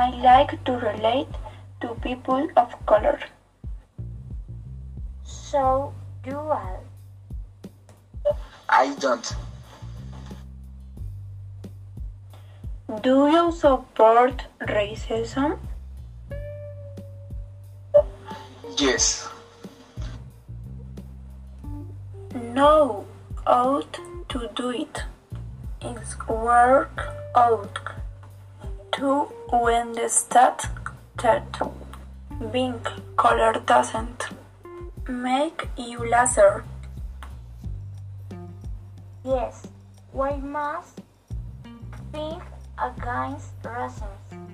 I 0.00 0.10
like 0.22 0.52
to 0.64 0.72
relate 0.74 1.38
to 1.80 1.88
people 2.02 2.46
of 2.56 2.74
color. 2.86 3.18
So 5.24 5.92
do 6.22 6.38
I. 6.38 6.76
I 8.68 8.94
don't. 9.00 9.32
Do 13.02 13.16
you 13.32 13.50
support 13.50 14.44
racism? 14.60 15.58
Yes. 18.78 19.28
No, 22.34 23.04
out 23.48 23.98
to 24.28 24.48
do 24.54 24.70
it. 24.70 25.02
It's 25.82 26.16
work 26.28 27.08
out 27.34 27.97
to 28.98 29.28
when 29.64 29.92
the 29.92 30.08
stat 30.08 30.66
that 31.22 31.60
being 32.52 32.80
color 33.16 33.52
doesn't 33.64 34.26
make 35.08 35.68
you 35.76 35.98
laser. 36.10 36.64
Yes, 39.24 39.68
we 40.12 40.32
must 40.38 41.00
think 42.10 42.42
against 42.76 43.62
racism. 43.62 44.48